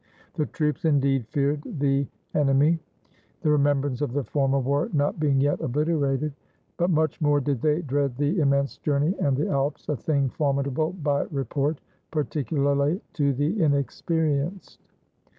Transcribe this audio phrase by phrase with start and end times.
[0.33, 2.79] The troops indeed feared the enemy,
[3.43, 6.33] the remembrance of the former war not being yet obliterated;
[6.77, 10.29] but much more did they dread the im mense journey and the Alps, a thing
[10.31, 14.81] formidable by re port, particularly to the inexperienced.